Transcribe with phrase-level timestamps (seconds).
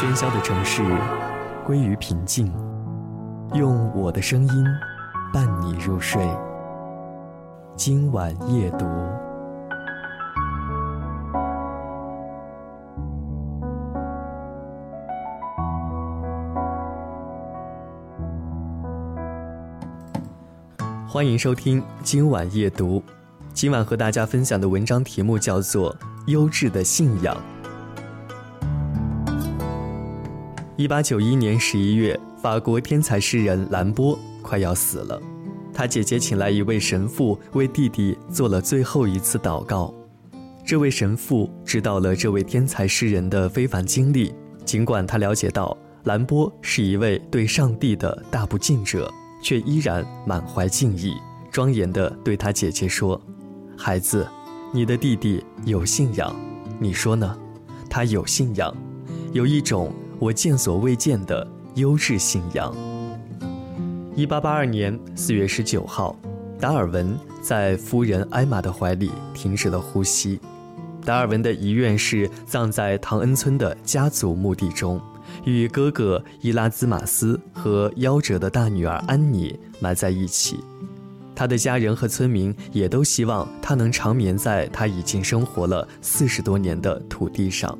[0.00, 0.82] 喧嚣的城市
[1.62, 2.50] 归于平静，
[3.52, 4.64] 用我的声音
[5.30, 6.26] 伴你入睡。
[7.76, 8.86] 今晚夜读，
[21.06, 23.02] 欢迎收听今晚夜读。
[23.52, 25.94] 今晚和大家分享的文章题目叫做
[26.24, 27.36] 《优质的信仰》。
[30.80, 35.20] 一八九一年十一月，法国天才诗人兰波快要死了，
[35.74, 39.94] 他姐姐请来一位神父为弟弟做了最后一次祷告。
[40.64, 49.12] 这位神父知道了这位天才诗人的非凡经历，尽管他了解到兰波是一位对上帝的大不敬者，
[49.42, 51.12] 却依然满怀敬意，
[51.52, 53.20] 庄严地对他姐姐说
[53.76, 54.26] ：“孩子，
[54.72, 56.34] 你的弟弟有信仰，
[56.78, 57.36] 你说呢？
[57.90, 58.74] 他有信仰，
[59.34, 62.76] 有一种。”我见所未见的优质信仰。
[64.14, 66.14] 一八八二年四月十九号，
[66.58, 70.38] 达尔文在夫人艾玛的怀里停止了呼吸。
[71.06, 75.00] 达尔文的遗愿是葬在唐恩村的家族墓地中，
[75.44, 80.60] 与哥哥伊拉兹马斯和夭折的大女儿安妮埋在一起。
[81.34, 87.78] 他的家人和村民也都希望他能长眠在他已经生活了四十多年的土地上。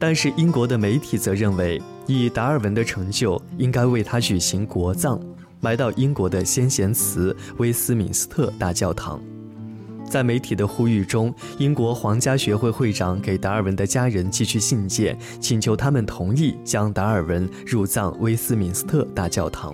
[0.00, 5.20] 但是英国的媒体则认为，以达尔文的成就，应该为他举行国葬，
[5.60, 9.20] 埋到英国的先贤祠威斯敏斯特大教堂。
[10.08, 19.72] 在媒体的呼吁中，英国皇家学会会长给达尔文的家人寄去信件，请求他们同意将达尔文入葬威斯敏斯特大教堂。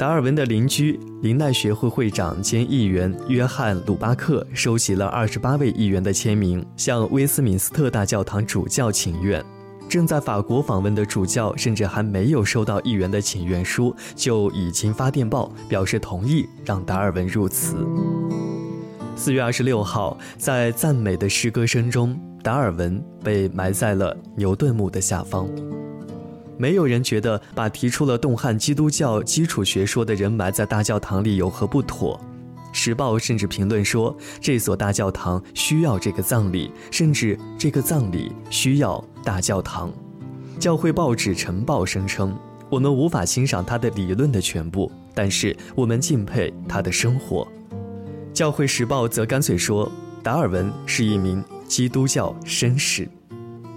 [0.00, 9.44] 达尔文的邻居林奈学会会长兼议员约翰·鲁巴克收集了二十八位议员的签名，向威斯敏斯特大教堂主教请愿。
[9.90, 17.86] 正在法国访问的主教甚至还没有收到议员的请愿书，就已经发电报表示同意让达尔文入祠。
[19.14, 25.46] 四月二十六号，在赞美的诗歌声中，达尔文被埋在了牛顿墓的下方。
[26.60, 32.20] 没有人觉得把提出了动撼基督教基础学说的人埋在大教堂里有何不妥。
[32.76, 39.90] 《时报》甚至评论说，这所大教堂需要这个葬礼，甚至这个葬礼需要大教堂。
[40.58, 42.38] 教会报纸《晨报》声称
[42.68, 47.48] ：“我们无法欣赏他的理论的全部，但是我们敬佩他的生活。”
[48.34, 49.90] 《教会时报》则干脆说
[50.22, 53.08] ：“达尔文是一名基督教绅士。”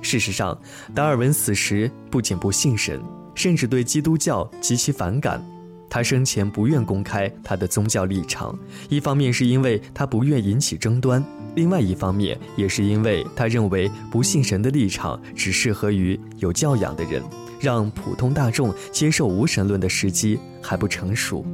[0.03, 0.55] 事实上，
[0.93, 3.01] 达尔文死时不仅不信神，
[3.33, 5.43] 甚至对基督教极其反感。
[5.89, 8.57] 他生前不愿公开他的宗教立场，
[8.89, 11.23] 一方面是因为他不愿引起争端，
[11.55, 17.21] 另外一方面也是因为他认为不信神的立场只适合于有教养的人，
[17.59, 21.45] 让普通大众接受无神论的时机还不成熟。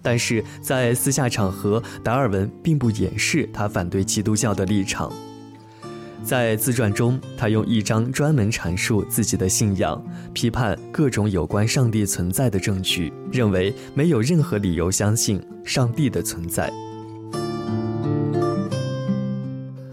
[0.00, 5.12] 但是在私下场合，达尔文并不掩饰他反对基督教的立场。
[6.24, 10.02] 在自传中，他用一张专门阐述自己的信仰、
[10.32, 16.72] 批判各种有关上帝存在的证据，认为没有任何理由相信上帝的存在。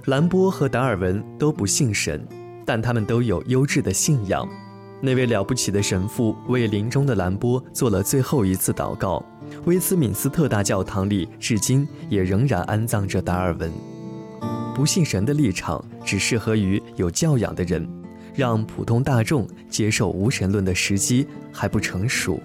[0.05, 2.25] 兰波和达尔文都不信神，
[2.65, 4.47] 但他们都有优质的信仰。
[5.01, 9.21] 那位了不起的神父为临终的兰波做了最后一次祷告。
[9.65, 13.69] 威斯敏斯特大教堂里至今也仍然安葬着达尔文。
[14.73, 17.87] 不信神的立场只适合于有教养的人，
[18.33, 22.41] 让普通大众接受无神论的时机还不成熟。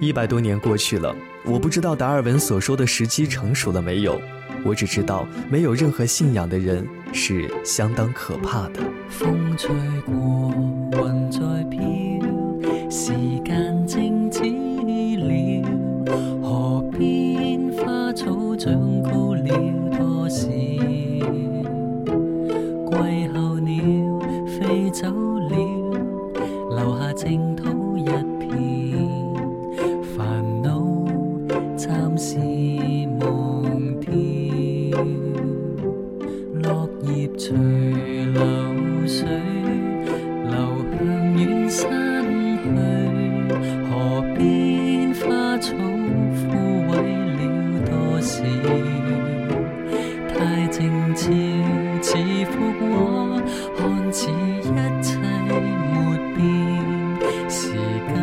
[0.00, 4.20] 一百多年过去了，我不知道达尔文所说的时机成熟了没有，
[4.64, 8.80] 我只知道没有任何信仰的人是相当可怕的。
[9.08, 9.70] 风吹
[10.04, 10.52] 过，
[10.92, 11.38] 云在
[11.70, 13.12] 飘，时
[13.44, 13.86] 间
[36.62, 37.54] 落叶随
[38.32, 38.40] 流
[39.06, 39.28] 水，
[40.50, 40.54] 流
[40.92, 40.96] 向
[41.36, 41.84] 远山
[42.64, 42.66] 去。
[43.88, 43.90] 河
[44.36, 46.56] 边花草枯
[46.88, 46.92] 萎
[47.36, 47.40] 了
[47.84, 48.42] 多少？
[50.28, 50.74] 太静
[51.14, 51.30] 悄，
[52.02, 52.16] 似
[52.50, 52.84] 幅画，
[53.76, 54.64] 看似一
[55.02, 55.08] 切
[55.46, 55.50] 没
[56.34, 56.38] 变。
[57.48, 57.60] 时
[58.08, 58.16] 间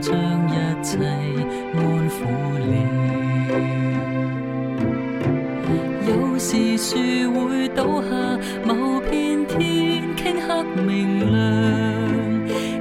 [0.00, 0.08] 将
[0.48, 0.50] 一
[0.82, 1.39] 切。
[6.50, 6.96] 时树
[7.46, 8.08] 会倒下
[8.64, 11.38] 某片天顷黑明亮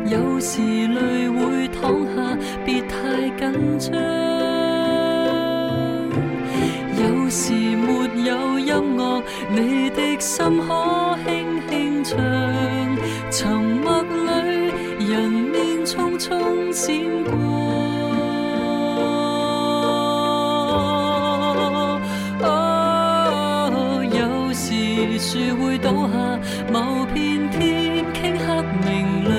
[0.10, 2.36] 有时泪会淌下
[2.66, 3.94] 别太紧张。
[6.98, 12.18] 有时没有音乐你的心可轻轻唱
[13.30, 17.79] 沉默里人面匆匆闪过
[25.40, 26.40] 树会倒下，
[26.72, 29.32] 某片天顷刻明亮。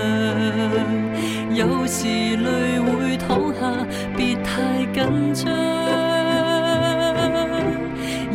[1.54, 3.60] 有时泪会淌下，
[4.16, 5.52] 别太紧张。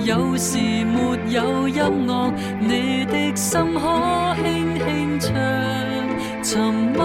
[0.03, 5.33] 有时没有音乐，你的心可轻轻唱。
[6.43, 7.04] 沉默